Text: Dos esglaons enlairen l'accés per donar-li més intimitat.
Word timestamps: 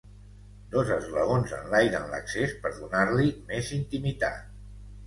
Dos 0.71 0.89
esglaons 0.95 1.53
enlairen 1.59 2.09
l'accés 2.15 2.59
per 2.65 2.75
donar-li 2.81 3.31
més 3.53 3.73
intimitat. 3.81 4.47